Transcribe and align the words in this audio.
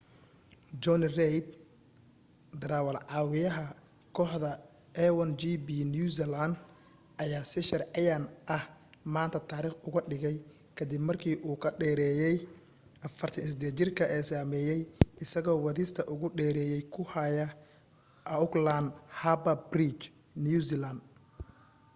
jonny 0.81 1.07
reid 1.17 1.45
darawaal-caawiyaha 2.61 3.65
kooxda 4.15 4.51
a1gp 5.05 5.67
new 5.95 6.07
zealand 6.17 6.53
ayaa 7.23 7.49
si 7.51 7.59
sharciyan 7.69 8.23
ah 8.55 8.63
maanta 9.13 9.39
taariikh 9.49 9.77
uga 9.87 10.01
dhigay 10.09 10.35
ka 10.77 10.83
dib 10.89 11.01
markii 11.09 11.37
u 11.49 11.51
ka 11.63 11.69
dheereeyay 11.79 12.35
48-jirka 13.19 14.03
ee 14.15 14.23
sameeyay 14.31 14.81
isagoo 15.23 15.57
wadista 15.65 16.01
ugu 16.13 16.27
dheereeya 16.37 16.79
ku 16.93 17.01
haya 17.13 17.47
auckland 18.37 18.87
harbour 19.19 19.57
bridge 19.71 20.03
new 20.45 20.59
zealand 20.69 20.99